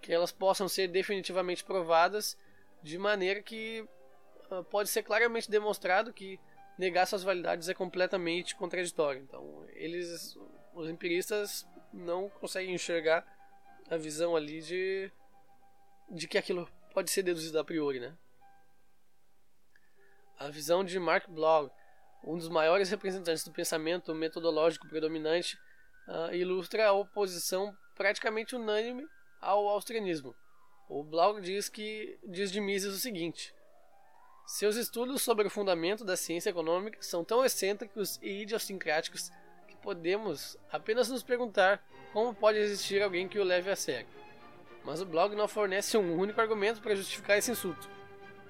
que 0.00 0.12
elas 0.12 0.32
possam 0.32 0.68
ser 0.68 0.88
definitivamente 0.88 1.64
provadas 1.64 2.36
de 2.82 2.98
maneira 2.98 3.42
que 3.42 3.86
uh, 4.50 4.62
pode 4.64 4.90
ser 4.90 5.02
claramente 5.02 5.50
demonstrado 5.50 6.12
que 6.12 6.38
negar 6.78 7.06
suas 7.06 7.22
validades 7.22 7.68
é 7.68 7.74
completamente 7.74 8.54
contraditório. 8.54 9.22
Então, 9.22 9.64
eles, 9.72 10.36
os 10.74 10.88
empiristas, 10.88 11.66
não 11.92 12.28
conseguem 12.28 12.74
enxergar 12.74 13.24
a 13.88 13.96
visão 13.96 14.34
ali 14.34 14.60
de, 14.60 15.10
de 16.10 16.26
que 16.26 16.36
aquilo 16.36 16.68
pode 16.92 17.10
ser 17.10 17.22
deduzido 17.22 17.58
a 17.58 17.64
priori, 17.64 18.00
né? 18.00 18.14
A 20.38 20.48
visão 20.48 20.84
de 20.84 20.98
Mark 20.98 21.28
Bloch, 21.28 21.70
um 22.24 22.36
dos 22.36 22.48
maiores 22.48 22.90
representantes 22.90 23.44
do 23.44 23.52
pensamento 23.52 24.14
metodológico 24.14 24.88
predominante, 24.88 25.56
uh, 26.08 26.34
ilustra 26.34 26.86
a 26.86 26.92
oposição 26.92 27.76
praticamente 27.94 28.56
unânime 28.56 29.06
ao 29.40 29.68
austrianismo. 29.68 30.34
O 30.88 31.02
Bloch 31.02 31.40
diz 31.40 31.68
que 31.68 32.18
diz 32.24 32.50
de 32.50 32.60
Mises 32.60 32.94
o 32.94 32.98
seguinte: 32.98 33.54
seus 34.46 34.76
estudos 34.76 35.22
sobre 35.22 35.46
o 35.46 35.50
fundamento 35.50 36.04
da 36.04 36.16
ciência 36.16 36.50
econômica 36.50 36.98
são 37.00 37.24
tão 37.24 37.42
excêntricos 37.42 38.18
e 38.22 38.42
idiosincráticos 38.42 39.30
que 39.66 39.76
podemos 39.76 40.56
apenas 40.70 41.08
nos 41.08 41.22
perguntar 41.22 41.82
como 42.12 42.34
pode 42.34 42.58
existir 42.58 43.02
alguém 43.02 43.26
que 43.26 43.38
o 43.38 43.44
leve 43.44 43.70
a 43.70 43.76
sério. 43.76 44.06
Mas 44.84 45.00
o 45.00 45.06
blog 45.06 45.34
não 45.34 45.48
fornece 45.48 45.96
um 45.96 46.18
único 46.18 46.40
argumento 46.42 46.82
para 46.82 46.94
justificar 46.94 47.38
esse 47.38 47.50
insulto. 47.50 47.88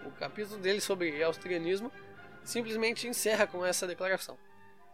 O 0.05 0.11
capítulo 0.11 0.59
dele 0.59 0.81
sobre 0.81 1.23
austrianismo 1.23 1.93
simplesmente 2.43 3.07
encerra 3.07 3.47
com 3.47 3.65
essa 3.65 3.87
declaração. 3.87 4.37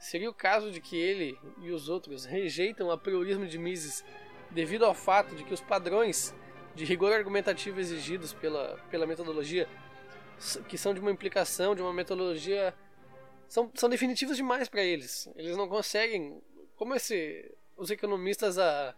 Seria 0.00 0.30
o 0.30 0.34
caso 0.34 0.70
de 0.70 0.80
que 0.80 0.96
ele 0.96 1.38
e 1.60 1.70
os 1.70 1.88
outros 1.88 2.24
rejeitam 2.24 2.88
o 2.88 2.98
priorismo 2.98 3.46
de 3.46 3.58
Mises 3.58 4.02
devido 4.50 4.84
ao 4.84 4.94
fato 4.94 5.36
de 5.36 5.44
que 5.44 5.54
os 5.54 5.60
padrões 5.60 6.34
de 6.74 6.84
rigor 6.84 7.12
argumentativo 7.12 7.78
exigidos 7.78 8.32
pela, 8.32 8.78
pela 8.90 9.06
metodologia 9.06 9.68
que 10.68 10.78
são 10.78 10.94
de 10.94 11.00
uma 11.00 11.10
implicação, 11.10 11.74
de 11.74 11.82
uma 11.82 11.92
metodologia, 11.92 12.74
são, 13.46 13.70
são 13.74 13.90
definitivos 13.90 14.36
demais 14.36 14.68
para 14.70 14.82
eles. 14.82 15.28
Eles 15.36 15.54
não 15.54 15.68
conseguem, 15.68 16.42
como 16.76 16.94
esse, 16.94 17.54
os 17.76 17.90
economistas 17.90 18.58
a, 18.58 18.94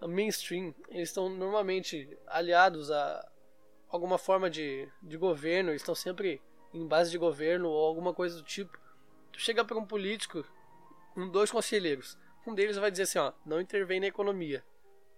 a 0.00 0.06
mainstream, 0.06 0.72
eles 0.90 1.08
estão 1.08 1.28
normalmente 1.28 2.16
aliados 2.26 2.90
a 2.90 3.28
alguma 3.88 4.16
forma 4.16 4.48
de, 4.48 4.88
de 5.02 5.16
governo, 5.16 5.70
eles 5.70 5.82
estão 5.82 5.94
sempre 5.94 6.40
em 6.72 6.86
base 6.86 7.10
de 7.10 7.18
governo 7.18 7.68
ou 7.68 7.84
alguma 7.84 8.14
coisa 8.14 8.36
do 8.36 8.44
tipo. 8.44 8.83
Tu 9.34 9.40
chega 9.40 9.64
para 9.64 9.76
um 9.76 9.84
político, 9.84 10.44
um, 11.16 11.28
dois 11.28 11.50
conselheiros, 11.50 12.16
um 12.46 12.54
deles 12.54 12.76
vai 12.76 12.88
dizer 12.88 13.02
assim, 13.02 13.18
ó, 13.18 13.32
não 13.44 13.60
intervém 13.60 13.98
na 13.98 14.06
economia, 14.06 14.64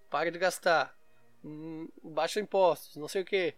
pare 0.08 0.30
de 0.30 0.38
gastar, 0.38 0.96
hum, 1.44 1.86
baixa 2.02 2.40
impostos, 2.40 2.96
não 2.96 3.08
sei 3.08 3.20
o 3.20 3.24
que. 3.26 3.54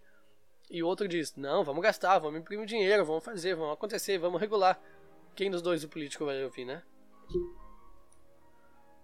E 0.68 0.82
o 0.82 0.86
outro 0.86 1.06
diz: 1.06 1.34
Não, 1.36 1.64
vamos 1.64 1.82
gastar, 1.82 2.18
vamos 2.18 2.40
imprimir 2.40 2.66
dinheiro, 2.66 3.04
vamos 3.04 3.24
fazer, 3.24 3.54
vamos 3.54 3.74
acontecer, 3.74 4.18
vamos 4.18 4.40
regular. 4.40 4.78
Quem 5.34 5.50
dos 5.50 5.62
dois 5.62 5.84
o 5.84 5.88
político 5.88 6.26
vai 6.26 6.42
ouvir, 6.44 6.64
né? 6.64 6.82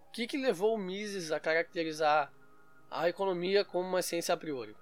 O 0.08 0.11
que, 0.12 0.26
que 0.26 0.37
levou 0.37 0.75
o 0.75 0.78
Mises 0.78 1.30
a 1.30 1.38
caracterizar 1.38 2.32
a 2.90 3.08
economia 3.08 3.64
como 3.64 3.88
uma 3.88 4.02
ciência 4.02 4.34
a 4.34 4.37
priori? 4.37 4.76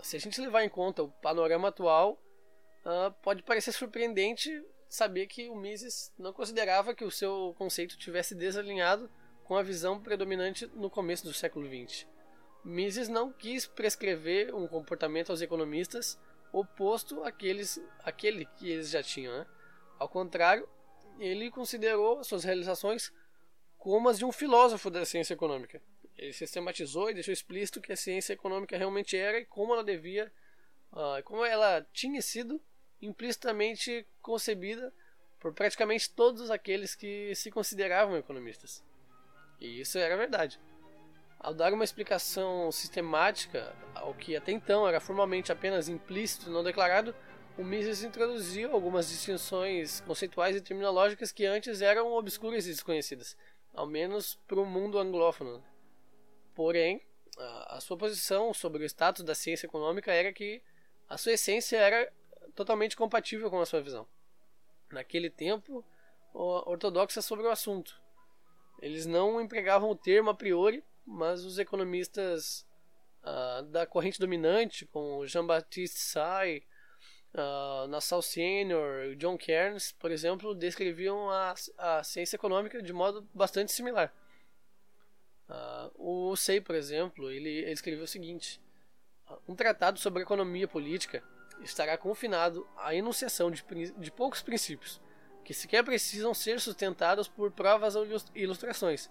Se 0.00 0.16
a 0.16 0.18
gente 0.18 0.40
levar 0.40 0.64
em 0.64 0.70
conta 0.70 1.02
o 1.02 1.08
panorama 1.08 1.68
atual, 1.68 2.18
uh, 2.84 3.12
pode 3.22 3.42
parecer 3.42 3.72
surpreendente 3.72 4.50
saber 4.92 5.26
que 5.26 5.48
o 5.48 5.56
Mises 5.56 6.12
não 6.18 6.34
considerava 6.34 6.94
que 6.94 7.02
o 7.02 7.10
seu 7.10 7.54
conceito 7.56 7.96
tivesse 7.96 8.34
desalinhado 8.34 9.10
com 9.42 9.56
a 9.56 9.62
visão 9.62 9.98
predominante 9.98 10.66
no 10.74 10.90
começo 10.90 11.24
do 11.24 11.32
século 11.32 11.66
XX. 11.66 12.06
Mises 12.62 13.08
não 13.08 13.32
quis 13.32 13.66
prescrever 13.66 14.54
um 14.54 14.68
comportamento 14.68 15.30
aos 15.30 15.40
economistas 15.40 16.20
oposto 16.52 17.24
àqueles, 17.24 17.80
àquele 18.04 18.44
que 18.44 18.70
eles 18.70 18.90
já 18.90 19.02
tinham. 19.02 19.32
Né? 19.32 19.46
Ao 19.98 20.10
contrário, 20.10 20.68
ele 21.18 21.50
considerou 21.50 22.22
suas 22.22 22.44
realizações 22.44 23.10
como 23.78 24.10
as 24.10 24.18
de 24.18 24.26
um 24.26 24.30
filósofo 24.30 24.90
da 24.90 25.06
ciência 25.06 25.32
econômica. 25.32 25.80
Ele 26.18 26.34
sistematizou 26.34 27.08
e 27.08 27.14
deixou 27.14 27.32
explícito 27.32 27.80
que 27.80 27.94
a 27.94 27.96
ciência 27.96 28.34
econômica 28.34 28.76
realmente 28.76 29.16
era 29.16 29.38
e 29.38 29.46
como 29.46 29.72
ela 29.72 29.82
devia, 29.82 30.30
uh, 30.92 31.22
como 31.24 31.42
ela 31.46 31.80
tinha 31.94 32.20
sido 32.20 32.60
implicitamente 33.02 34.06
concebida 34.22 34.92
por 35.40 35.52
praticamente 35.52 36.08
todos 36.10 36.50
aqueles 36.50 36.94
que 36.94 37.34
se 37.34 37.50
consideravam 37.50 38.16
economistas. 38.16 38.82
E 39.60 39.80
isso 39.80 39.98
era 39.98 40.16
verdade. 40.16 40.60
Ao 41.38 41.52
dar 41.52 41.72
uma 41.72 41.82
explicação 41.82 42.70
sistemática 42.70 43.74
ao 43.94 44.14
que 44.14 44.36
até 44.36 44.52
então 44.52 44.86
era 44.86 45.00
formalmente 45.00 45.50
apenas 45.50 45.88
implícito 45.88 46.48
e 46.48 46.52
não 46.52 46.62
declarado, 46.62 47.14
o 47.58 47.64
Mises 47.64 48.04
introduziu 48.04 48.72
algumas 48.72 49.08
distinções 49.08 50.00
conceituais 50.02 50.56
e 50.56 50.60
terminológicas 50.60 51.32
que 51.32 51.44
antes 51.44 51.82
eram 51.82 52.12
obscuras 52.12 52.66
e 52.66 52.70
desconhecidas, 52.70 53.36
ao 53.74 53.86
menos 53.86 54.36
para 54.46 54.60
o 54.60 54.64
mundo 54.64 54.98
anglófono. 54.98 55.62
Porém, 56.54 57.02
a 57.66 57.80
sua 57.80 57.96
posição 57.96 58.54
sobre 58.54 58.84
o 58.84 58.86
status 58.86 59.24
da 59.24 59.34
ciência 59.34 59.66
econômica 59.66 60.12
era 60.12 60.32
que 60.32 60.62
a 61.08 61.18
sua 61.18 61.32
essência 61.32 61.76
era 61.76 62.10
totalmente 62.54 62.96
compatível 62.96 63.50
com 63.50 63.60
a 63.60 63.66
sua 63.66 63.80
visão. 63.80 64.06
Naquele 64.90 65.30
tempo, 65.30 65.84
ortodoxa 66.32 67.22
sobre 67.22 67.46
o 67.46 67.50
assunto. 67.50 68.00
Eles 68.80 69.06
não 69.06 69.40
empregavam 69.40 69.90
o 69.90 69.96
termo 69.96 70.30
a 70.30 70.34
priori 70.34 70.84
mas 71.06 71.44
os 71.44 71.58
economistas 71.58 72.66
uh, 73.22 73.62
da 73.64 73.86
corrente 73.86 74.18
dominante, 74.18 74.86
como 74.86 75.26
Jean-Baptiste 75.26 75.98
Say, 75.98 76.64
uh, 77.34 77.86
Nassau 77.88 78.22
Senior, 78.22 79.14
John 79.16 79.36
Cairns, 79.36 79.92
por 79.92 80.10
exemplo, 80.10 80.54
descreviam 80.54 81.30
a, 81.30 81.54
a 81.78 82.04
ciência 82.04 82.36
econômica 82.36 82.82
de 82.82 82.92
modo 82.92 83.28
bastante 83.34 83.72
similar. 83.72 84.14
Uh, 85.48 86.30
o 86.30 86.36
Say, 86.36 86.60
por 86.60 86.74
exemplo, 86.74 87.30
ele, 87.30 87.50
ele 87.50 87.72
escreveu 87.72 88.04
o 88.04 88.08
seguinte: 88.08 88.60
um 89.46 89.54
tratado 89.54 89.98
sobre 89.98 90.22
economia 90.22 90.68
política 90.68 91.22
estará 91.62 91.96
confinado 91.96 92.66
à 92.76 92.94
enunciação 92.94 93.50
de, 93.50 93.64
de 93.96 94.10
poucos 94.10 94.42
princípios, 94.42 95.00
que 95.44 95.54
sequer 95.54 95.84
precisam 95.84 96.32
ser 96.34 96.60
sustentados 96.60 97.28
por 97.28 97.50
provas 97.50 97.96
ou 97.96 98.06
ilustrações, 98.34 99.10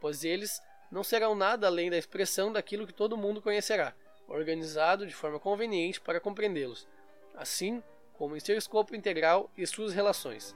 pois 0.00 0.24
eles 0.24 0.60
não 0.90 1.02
serão 1.02 1.34
nada 1.34 1.66
além 1.66 1.90
da 1.90 1.96
expressão 1.96 2.52
daquilo 2.52 2.86
que 2.86 2.92
todo 2.92 3.16
mundo 3.16 3.40
conhecerá, 3.40 3.94
organizado 4.28 5.06
de 5.06 5.14
forma 5.14 5.40
conveniente 5.40 6.00
para 6.00 6.20
compreendê-los, 6.20 6.86
assim 7.34 7.82
como 8.14 8.36
em 8.36 8.40
seu 8.40 8.56
escopo 8.56 8.94
integral 8.94 9.50
e 9.56 9.66
suas 9.66 9.92
relações. 9.92 10.54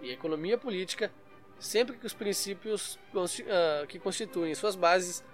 E 0.00 0.12
economia 0.12 0.56
política, 0.56 1.10
sempre 1.58 1.96
que 1.96 2.06
os 2.06 2.14
princípios 2.14 2.98
uh, 3.14 3.86
que 3.88 3.98
constituem 3.98 4.54
suas 4.54 4.76
bases 4.76 5.24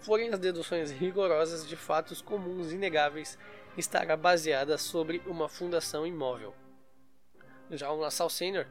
forem 0.00 0.30
as 0.30 0.38
deduções 0.38 0.90
rigorosas 0.90 1.66
de 1.66 1.76
fatos 1.76 2.22
comuns 2.22 2.72
inegáveis, 2.72 3.38
estará 3.76 4.16
baseada 4.16 4.78
sobre 4.78 5.22
uma 5.26 5.48
fundação 5.48 6.06
imóvel. 6.06 6.54
Já 7.70 7.90
o 7.90 8.00
Nassau 8.00 8.30
Senior 8.30 8.66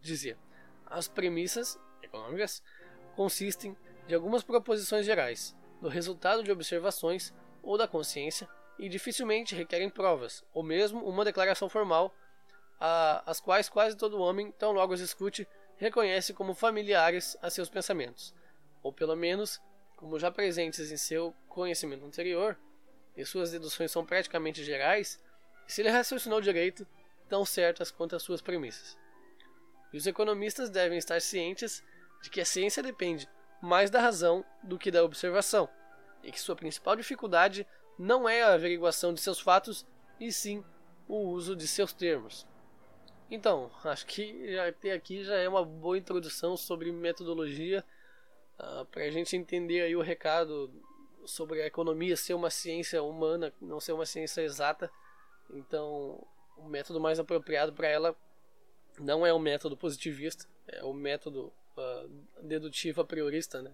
dizia: 0.00 0.38
as 0.86 1.08
premissas 1.08 1.78
econômicas 2.02 2.62
consistem 3.16 3.76
de 4.06 4.14
algumas 4.14 4.42
proposições 4.42 5.06
gerais, 5.06 5.56
do 5.80 5.88
resultado 5.88 6.42
de 6.42 6.52
observações 6.52 7.32
ou 7.62 7.78
da 7.78 7.88
consciência, 7.88 8.48
e 8.78 8.88
dificilmente 8.88 9.54
requerem 9.54 9.88
provas, 9.88 10.44
ou 10.52 10.62
mesmo 10.62 11.04
uma 11.04 11.24
declaração 11.24 11.68
formal, 11.68 12.14
a, 12.80 13.22
as 13.30 13.40
quais 13.40 13.68
quase 13.68 13.96
todo 13.96 14.20
homem, 14.20 14.50
tão 14.52 14.72
logo 14.72 14.92
as 14.92 15.00
escute, 15.00 15.48
reconhece 15.76 16.34
como 16.34 16.54
familiares 16.54 17.36
a 17.40 17.50
seus 17.50 17.68
pensamentos, 17.68 18.34
ou 18.82 18.92
pelo 18.92 19.16
menos 19.16 19.60
como 19.96 20.18
já 20.18 20.30
presentes 20.30 20.90
em 20.90 20.96
seu 20.96 21.34
conhecimento 21.48 22.04
anterior, 22.04 22.58
e 23.16 23.24
suas 23.24 23.50
deduções 23.50 23.90
são 23.90 24.04
praticamente 24.04 24.64
gerais, 24.64 25.20
se 25.66 25.80
ele 25.82 25.90
raciocinou 25.90 26.40
direito, 26.40 26.86
tão 27.28 27.44
certas 27.44 27.90
quanto 27.90 28.16
as 28.16 28.22
suas 28.22 28.40
premissas. 28.40 28.98
E 29.92 29.96
os 29.96 30.06
economistas 30.06 30.70
devem 30.70 30.98
estar 30.98 31.20
cientes 31.20 31.82
de 32.22 32.30
que 32.30 32.40
a 32.40 32.44
ciência 32.44 32.82
depende 32.82 33.28
mais 33.60 33.90
da 33.90 34.00
razão 34.00 34.44
do 34.62 34.78
que 34.78 34.90
da 34.90 35.04
observação, 35.04 35.68
e 36.22 36.30
que 36.32 36.40
sua 36.40 36.56
principal 36.56 36.96
dificuldade 36.96 37.66
não 37.98 38.28
é 38.28 38.42
a 38.42 38.54
averiguação 38.54 39.14
de 39.14 39.20
seus 39.20 39.40
fatos, 39.40 39.86
e 40.18 40.32
sim 40.32 40.64
o 41.08 41.16
uso 41.16 41.54
de 41.54 41.66
seus 41.66 41.92
termos. 41.92 42.46
Então, 43.30 43.70
acho 43.84 44.06
que 44.06 44.56
até 44.58 44.92
aqui 44.92 45.24
já 45.24 45.36
é 45.36 45.48
uma 45.48 45.64
boa 45.64 45.96
introdução 45.96 46.56
sobre 46.56 46.92
metodologia, 46.92 47.84
uh, 48.58 48.84
para 48.86 49.04
a 49.04 49.10
gente 49.10 49.36
entender 49.36 49.82
aí 49.82 49.96
o 49.96 50.02
recado 50.02 50.70
sobre 51.26 51.62
a 51.62 51.66
economia 51.66 52.16
ser 52.16 52.34
uma 52.34 52.50
ciência 52.50 53.02
humana, 53.02 53.52
não 53.60 53.80
ser 53.80 53.92
uma 53.92 54.06
ciência 54.06 54.42
exata. 54.42 54.90
Então, 55.50 56.26
o 56.56 56.68
método 56.68 57.00
mais 57.00 57.18
apropriado 57.18 57.72
para 57.72 57.88
ela 57.88 58.16
não 58.98 59.26
é 59.26 59.32
o 59.32 59.38
método 59.38 59.76
positivista, 59.76 60.46
é 60.68 60.84
o 60.84 60.92
método 60.92 61.52
uh, 61.76 62.08
dedutivo 62.42 63.00
a 63.00 63.04
priorista, 63.04 63.60
né? 63.60 63.72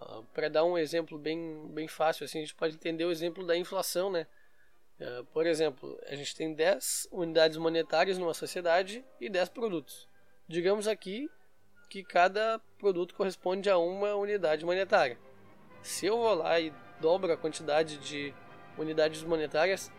Uh, 0.00 0.22
para 0.32 0.48
dar 0.48 0.64
um 0.64 0.78
exemplo 0.78 1.18
bem, 1.18 1.66
bem 1.68 1.88
fácil, 1.88 2.24
assim, 2.24 2.38
a 2.38 2.42
gente 2.42 2.54
pode 2.54 2.74
entender 2.74 3.04
o 3.04 3.10
exemplo 3.10 3.46
da 3.46 3.56
inflação, 3.56 4.10
né? 4.10 4.26
Uh, 5.00 5.24
por 5.26 5.46
exemplo, 5.46 5.98
a 6.06 6.14
gente 6.14 6.36
tem 6.36 6.54
10 6.54 7.08
unidades 7.10 7.56
monetárias 7.56 8.18
numa 8.18 8.34
sociedade 8.34 9.04
e 9.20 9.28
10 9.28 9.48
produtos. 9.50 10.08
Digamos 10.46 10.86
aqui 10.86 11.30
que 11.88 12.04
cada 12.04 12.60
produto 12.78 13.14
corresponde 13.14 13.70
a 13.70 13.78
uma 13.78 14.14
unidade 14.14 14.64
monetária. 14.64 15.18
Se 15.82 16.06
eu 16.06 16.16
vou 16.18 16.34
lá 16.34 16.58
e 16.60 16.72
dobro 17.00 17.32
a 17.32 17.36
quantidade 17.36 17.98
de 17.98 18.34
unidades 18.76 19.22
monetárias, 19.22 19.90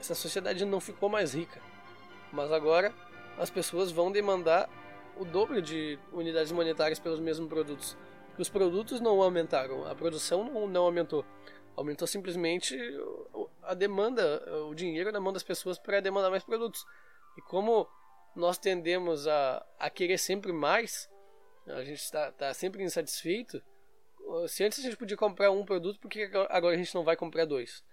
essa 0.00 0.14
sociedade 0.14 0.64
não 0.64 0.80
ficou 0.80 1.08
mais 1.08 1.34
rica. 1.34 1.60
Mas 2.32 2.52
agora 2.52 2.92
as 3.38 3.50
pessoas 3.50 3.90
vão 3.90 4.10
demandar 4.10 4.68
o 5.16 5.24
dobro 5.24 5.60
de 5.62 5.98
unidades 6.12 6.52
monetárias 6.52 6.98
pelos 6.98 7.20
mesmos 7.20 7.48
produtos. 7.48 7.96
Os 8.38 8.48
produtos 8.48 9.00
não 9.00 9.20
aumentaram, 9.22 9.86
a 9.86 9.94
produção 9.94 10.44
não, 10.44 10.66
não 10.66 10.84
aumentou. 10.84 11.24
Aumentou 11.74 12.06
simplesmente 12.06 12.76
a 13.62 13.74
demanda, 13.74 14.42
o 14.68 14.74
dinheiro 14.74 15.10
na 15.12 15.20
mão 15.20 15.32
das 15.32 15.42
pessoas 15.42 15.78
para 15.78 16.00
demandar 16.00 16.30
mais 16.30 16.44
produtos. 16.44 16.84
E 17.36 17.42
como 17.42 17.88
nós 18.34 18.58
tendemos 18.58 19.26
a, 19.26 19.64
a 19.78 19.88
querer 19.88 20.18
sempre 20.18 20.52
mais, 20.52 21.08
a 21.66 21.82
gente 21.82 22.00
está 22.00 22.30
tá 22.32 22.52
sempre 22.52 22.82
insatisfeito. 22.82 23.62
Se 24.48 24.64
antes 24.64 24.78
a 24.80 24.82
gente 24.82 24.96
podia 24.96 25.16
comprar 25.16 25.50
um 25.50 25.64
produto, 25.64 26.00
por 26.00 26.08
que 26.08 26.30
agora 26.48 26.74
a 26.74 26.78
gente 26.78 26.94
não 26.94 27.04
vai 27.04 27.16
comprar 27.16 27.44
dois? 27.44 27.84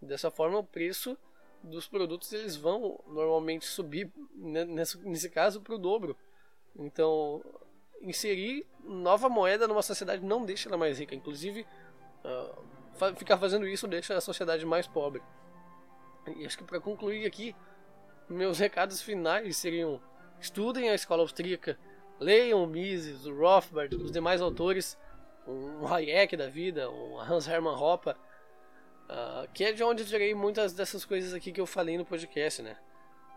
Dessa 0.00 0.30
forma, 0.30 0.58
o 0.58 0.64
preço 0.64 1.16
dos 1.62 1.88
produtos 1.88 2.32
eles 2.32 2.56
vão 2.56 3.02
normalmente 3.06 3.64
subir, 3.64 4.12
né, 4.34 4.64
nesse, 4.64 4.98
nesse 4.98 5.30
caso, 5.30 5.60
para 5.60 5.74
o 5.74 5.78
dobro. 5.78 6.16
Então, 6.76 7.42
inserir 8.00 8.66
nova 8.84 9.28
moeda 9.28 9.66
numa 9.66 9.82
sociedade 9.82 10.24
não 10.24 10.44
deixa 10.44 10.68
ela 10.68 10.78
mais 10.78 10.98
rica. 10.98 11.14
Inclusive, 11.14 11.66
uh, 12.24 13.14
ficar 13.16 13.38
fazendo 13.38 13.66
isso 13.66 13.88
deixa 13.88 14.16
a 14.16 14.20
sociedade 14.20 14.64
mais 14.64 14.86
pobre. 14.86 15.22
E 16.36 16.44
acho 16.44 16.58
que 16.58 16.64
para 16.64 16.80
concluir 16.80 17.26
aqui, 17.26 17.54
meus 18.28 18.58
recados 18.60 19.02
finais 19.02 19.56
seriam: 19.56 20.00
estudem 20.40 20.90
a 20.90 20.94
escola 20.94 21.22
austríaca, 21.22 21.78
leiam 22.20 22.66
Mises, 22.66 23.26
o 23.26 23.34
Rothbard, 23.34 23.96
os 23.96 24.12
demais 24.12 24.40
autores, 24.40 24.98
um 25.48 25.86
Hayek 25.86 26.36
da 26.36 26.48
vida, 26.48 26.90
um 26.90 27.18
Hans 27.18 27.48
Hermann 27.48 27.74
Hoppe 27.74 28.14
Uh, 29.08 29.48
que 29.54 29.64
é 29.64 29.72
de 29.72 29.82
onde 29.82 30.02
eu 30.02 30.06
tirei 30.06 30.34
muitas 30.34 30.74
dessas 30.74 31.02
coisas 31.02 31.32
aqui 31.32 31.50
que 31.50 31.58
eu 31.60 31.64
falei 31.64 31.96
no 31.96 32.04
podcast, 32.04 32.60
né? 32.60 32.76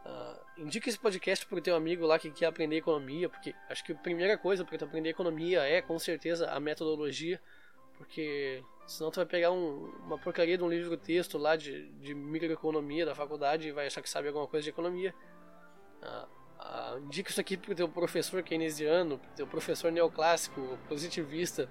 Uh, 0.05 0.61
indica 0.63 0.89
esse 0.89 0.99
podcast 0.99 1.45
para 1.45 1.59
o 1.59 1.61
teu 1.61 1.77
amigo 1.77 2.05
lá 2.05 2.19
que 2.19 2.29
quer 2.29 2.47
aprender 2.47 2.75
economia, 2.75 3.29
porque 3.29 3.55
acho 3.69 3.81
que 3.85 3.93
a 3.93 3.95
primeira 3.95 4.37
coisa 4.37 4.65
para 4.65 4.77
tu 4.77 4.83
aprender 4.83 5.09
economia 5.09 5.61
é, 5.61 5.81
com 5.81 5.97
certeza, 5.97 6.51
a 6.51 6.59
metodologia, 6.59 7.39
porque 7.97 8.61
senão 8.85 9.09
tu 9.11 9.15
vai 9.15 9.25
pegar 9.25 9.51
um, 9.51 9.93
uma 10.03 10.17
porcaria 10.17 10.57
de 10.57 10.63
um 10.63 10.67
livro 10.67 10.97
texto 10.97 11.37
lá 11.37 11.55
de, 11.55 11.87
de 11.99 12.13
microeconomia 12.13 13.05
da 13.05 13.15
faculdade 13.15 13.69
e 13.69 13.71
vai 13.71 13.87
achar 13.87 14.01
que 14.01 14.09
sabe 14.09 14.27
alguma 14.27 14.47
coisa 14.47 14.65
de 14.65 14.71
economia. 14.71 15.15
Uh, 16.03 16.97
indica 16.99 17.29
isso 17.29 17.39
aqui 17.39 17.55
para 17.55 17.71
o 17.71 17.75
teu 17.75 17.87
professor 17.87 18.43
keynesiano, 18.43 19.17
para 19.19 19.31
o 19.31 19.35
teu 19.35 19.47
professor 19.47 19.89
neoclássico, 19.89 20.77
positivista, 20.89 21.69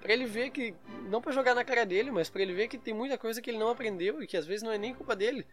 para 0.00 0.12
ele 0.12 0.24
ver 0.24 0.50
que 0.50 0.74
não 1.08 1.20
para 1.20 1.32
jogar 1.32 1.54
na 1.54 1.64
cara 1.64 1.84
dele, 1.84 2.10
mas 2.10 2.30
para 2.30 2.42
ele 2.42 2.54
ver 2.54 2.68
que 2.68 2.78
tem 2.78 2.94
muita 2.94 3.18
coisa 3.18 3.40
que 3.40 3.50
ele 3.50 3.58
não 3.58 3.68
aprendeu 3.68 4.22
e 4.22 4.26
que 4.26 4.36
às 4.36 4.46
vezes 4.46 4.62
não 4.62 4.72
é 4.72 4.78
nem 4.78 4.94
culpa 4.94 5.14
dele, 5.14 5.46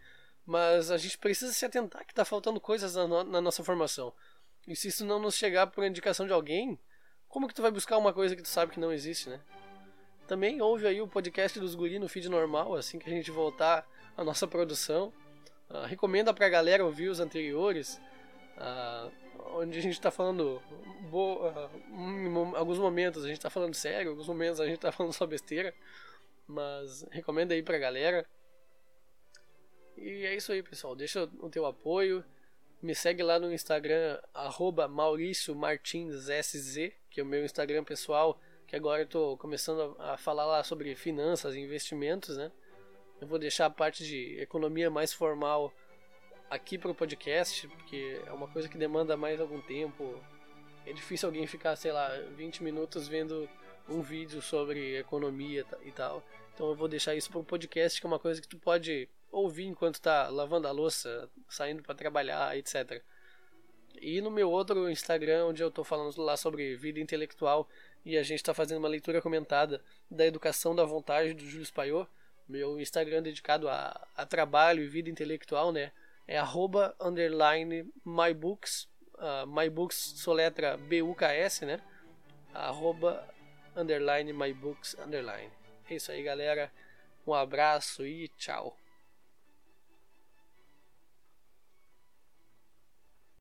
mas 0.44 0.90
a 0.90 0.96
gente 0.96 1.18
precisa 1.18 1.52
se 1.52 1.64
atentar 1.64 2.04
que 2.04 2.12
está 2.12 2.24
faltando 2.24 2.60
coisas 2.60 2.94
na, 2.94 3.06
no, 3.06 3.24
na, 3.24 3.40
nossa 3.40 3.62
formação. 3.62 4.12
E 4.66 4.74
se 4.74 4.88
isso 4.88 5.04
não 5.04 5.18
nos 5.18 5.34
chegar 5.34 5.66
por 5.66 5.84
indicação 5.84 6.26
de 6.26 6.32
alguém, 6.32 6.78
como 7.28 7.46
que 7.46 7.54
tu 7.54 7.62
vai 7.62 7.70
buscar 7.70 7.98
uma 7.98 8.12
coisa 8.12 8.34
que 8.34 8.42
tu 8.42 8.48
sabe 8.48 8.72
que 8.72 8.80
não 8.80 8.92
existe, 8.92 9.28
né? 9.28 9.40
Também 10.26 10.60
ouve 10.60 10.86
aí 10.86 11.00
o 11.00 11.08
podcast 11.08 11.58
dos 11.58 11.74
guri 11.74 11.98
no 11.98 12.08
feed 12.08 12.28
normal, 12.28 12.74
assim 12.74 12.98
que 12.98 13.08
a 13.08 13.12
gente 13.12 13.30
voltar 13.30 13.86
à 14.16 14.24
nossa 14.24 14.46
produção. 14.46 15.12
Uh, 15.70 15.86
recomenda 15.86 16.32
pra 16.32 16.48
galera 16.48 16.84
ouvir 16.84 17.08
os 17.08 17.20
anteriores. 17.20 18.00
Uh, 18.56 19.10
onde 19.54 19.78
a 19.78 19.82
gente 19.82 19.94
está 19.94 20.10
falando 20.10 20.60
boa, 21.08 21.70
em 21.90 22.54
alguns 22.54 22.78
momentos 22.78 23.24
a 23.24 23.28
gente 23.28 23.38
está 23.38 23.50
falando 23.50 23.74
sério, 23.74 24.08
em 24.08 24.10
alguns 24.10 24.28
momentos 24.28 24.60
a 24.60 24.66
gente 24.66 24.76
está 24.76 24.90
falando 24.92 25.12
só 25.12 25.26
besteira, 25.26 25.74
mas 26.46 27.06
recomendo 27.10 27.52
aí 27.52 27.62
pra 27.62 27.78
galera. 27.78 28.26
E 29.96 30.24
é 30.24 30.34
isso 30.34 30.52
aí, 30.52 30.62
pessoal. 30.62 30.94
Deixa 30.94 31.24
o 31.24 31.50
teu 31.50 31.66
apoio. 31.66 32.24
Me 32.80 32.94
segue 32.94 33.22
lá 33.22 33.40
no 33.40 33.52
Instagram, 33.52 34.20
arroba 34.32 34.88
que 37.10 37.20
é 37.20 37.22
o 37.22 37.26
meu 37.26 37.44
Instagram 37.44 37.82
pessoal, 37.82 38.40
que 38.68 38.76
agora 38.76 39.02
eu 39.02 39.06
tô 39.08 39.36
começando 39.36 39.96
a 39.98 40.16
falar 40.16 40.46
lá 40.46 40.62
sobre 40.62 40.94
finanças 40.94 41.56
e 41.56 41.58
investimentos, 41.58 42.36
né? 42.36 42.52
Eu 43.20 43.26
vou 43.26 43.38
deixar 43.38 43.66
a 43.66 43.70
parte 43.70 44.04
de 44.04 44.40
economia 44.40 44.88
mais 44.88 45.12
formal 45.12 45.74
aqui 46.48 46.78
para 46.78 46.90
o 46.90 46.94
podcast, 46.94 47.66
porque 47.66 48.20
é 48.24 48.32
uma 48.32 48.46
coisa 48.46 48.68
que 48.68 48.78
demanda 48.78 49.16
mais 49.16 49.40
algum 49.40 49.60
tempo. 49.60 50.22
É 50.88 50.92
difícil 50.92 51.28
alguém 51.28 51.46
ficar, 51.46 51.76
sei 51.76 51.92
lá, 51.92 52.08
20 52.34 52.62
minutos 52.62 53.06
vendo 53.06 53.46
um 53.86 54.00
vídeo 54.00 54.40
sobre 54.40 54.98
economia 54.98 55.66
e 55.82 55.92
tal. 55.92 56.24
Então 56.54 56.68
eu 56.68 56.74
vou 56.74 56.88
deixar 56.88 57.14
isso 57.14 57.28
para 57.30 57.40
o 57.40 57.44
podcast, 57.44 58.00
que 58.00 58.06
é 58.06 58.08
uma 58.08 58.18
coisa 58.18 58.40
que 58.40 58.48
tu 58.48 58.56
pode 58.56 59.06
ouvir 59.30 59.66
enquanto 59.66 59.96
está 59.96 60.28
lavando 60.28 60.66
a 60.66 60.70
louça, 60.70 61.28
saindo 61.46 61.82
para 61.82 61.94
trabalhar, 61.94 62.56
etc. 62.56 63.02
E 64.00 64.22
no 64.22 64.30
meu 64.30 64.50
outro 64.50 64.88
Instagram, 64.88 65.48
onde 65.48 65.62
eu 65.62 65.68
estou 65.68 65.84
falando 65.84 66.16
lá 66.22 66.38
sobre 66.38 66.74
vida 66.74 66.98
intelectual 66.98 67.68
e 68.02 68.16
a 68.16 68.22
gente 68.22 68.38
está 68.38 68.54
fazendo 68.54 68.78
uma 68.78 68.88
leitura 68.88 69.20
comentada 69.20 69.84
da 70.10 70.24
Educação 70.24 70.74
da 70.74 70.86
Vontade 70.86 71.34
do 71.34 71.44
Júlio 71.44 71.70
Paiô, 71.70 72.06
meu 72.48 72.80
Instagram 72.80 73.22
dedicado 73.22 73.68
a, 73.68 74.08
a 74.16 74.24
trabalho 74.24 74.82
e 74.82 74.88
vida 74.88 75.10
intelectual, 75.10 75.70
né? 75.70 75.92
é 76.28 76.38
arroba 76.38 76.94
underline 77.00 77.90
mybooks, 78.04 78.86
uh, 79.18 79.46
mybooks 79.46 79.96
soletra 80.16 80.76
B-U-K-S, 80.76 81.64
né? 81.64 81.80
Arroba 82.54 83.26
underline 83.76 84.32
mybooks 84.32 84.96
underline. 84.98 85.50
É 85.88 85.94
isso 85.94 86.10
aí, 86.10 86.22
galera. 86.22 86.70
Um 87.26 87.34
abraço 87.34 88.06
e 88.06 88.28
tchau. 88.28 88.76